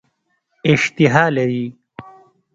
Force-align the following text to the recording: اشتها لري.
اشتها 0.71 1.25
لري. 1.35 1.63